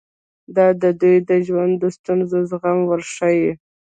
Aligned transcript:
دا 0.55 0.65
دوی 1.01 1.17
ته 1.19 1.25
د 1.29 1.31
ژوند 1.47 1.73
د 1.79 1.83
ستونزو 1.97 2.37
زغم 2.49 2.79
ورښيي. 2.85 3.51